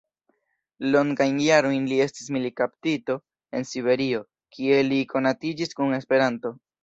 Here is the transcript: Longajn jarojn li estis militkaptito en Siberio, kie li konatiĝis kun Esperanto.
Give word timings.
Longajn 0.93 1.35
jarojn 1.47 1.83
li 1.91 1.99
estis 2.05 2.31
militkaptito 2.37 3.17
en 3.59 3.67
Siberio, 3.73 4.23
kie 4.57 4.81
li 4.89 4.99
konatiĝis 5.15 5.77
kun 5.81 5.97
Esperanto. 5.99 6.55